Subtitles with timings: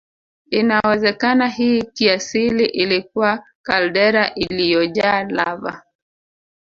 [0.49, 5.83] Inawezekana hii kiasili ilikuwa kaldera iliyojaa lava